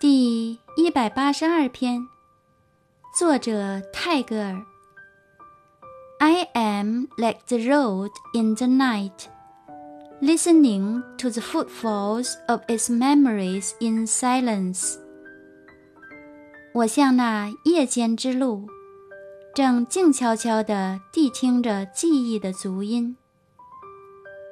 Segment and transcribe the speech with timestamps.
[0.00, 2.08] 第一百八十二篇
[3.14, 4.64] 作者泰戈尔
[6.20, 9.28] i am like the road in the night
[10.22, 14.96] listening to the footfalls of its memories in silence
[16.72, 18.66] 我像那夜间之路
[19.54, 23.18] 正静悄悄地谛听着记忆的足音